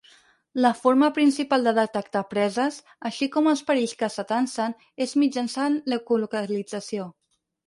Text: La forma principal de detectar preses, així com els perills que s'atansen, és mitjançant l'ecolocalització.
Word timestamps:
La 0.65 0.69
forma 0.77 1.09
principal 1.17 1.67
de 1.67 1.73
detectar 1.79 2.23
preses, 2.31 2.79
així 3.09 3.27
com 3.37 3.51
els 3.53 3.61
perills 3.69 3.95
que 4.01 4.11
s'atansen, 4.15 4.75
és 5.07 5.15
mitjançant 5.25 5.79
l'ecolocalització. 5.95 7.07